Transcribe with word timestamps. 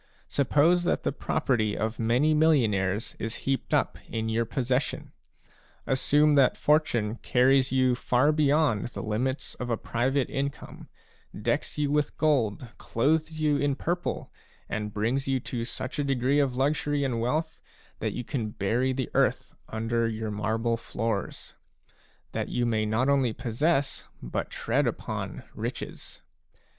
Suppose 0.27 0.83
that 0.85 1.03
the 1.03 1.11
property 1.11 1.77
of 1.77 1.99
many 1.99 2.33
millionaires 2.33 3.15
is 3.19 3.35
heaped 3.45 3.71
up 3.71 3.99
in 4.09 4.29
your 4.29 4.45
possession. 4.45 5.11
Assume 5.85 6.33
that 6.33 6.57
fortune 6.57 7.17
carries 7.17 7.71
you 7.71 7.93
far 7.93 8.31
beyond 8.31 8.87
the 8.87 9.03
limits 9.03 9.53
of 9.59 9.69
a 9.69 9.77
private 9.77 10.27
income, 10.31 10.89
decks 11.39 11.77
you 11.77 11.91
with 11.91 12.17
gold, 12.17 12.69
clothes 12.79 13.39
you 13.41 13.57
in 13.57 13.75
purple, 13.75 14.33
and 14.67 14.91
brings 14.91 15.27
you 15.27 15.39
to 15.41 15.65
such 15.65 15.99
a 15.99 16.03
degree 16.03 16.39
of 16.39 16.55
luxury 16.55 17.03
and 17.03 17.21
wealth 17.21 17.61
that 17.99 18.13
you 18.13 18.23
can 18.23 18.49
bury 18.49 18.93
the 18.93 19.11
earth 19.13 19.53
under 19.69 20.07
your 20.09 20.31
marble 20.31 20.77
floors; 20.77 21.53
that 22.31 22.49
you 22.49 22.65
may 22.65 22.87
not 22.87 23.07
only 23.07 23.33
possess, 23.33 24.07
but 24.19 24.49
tread 24.49 24.87
upon, 24.87 25.43
riches. 25.53 26.23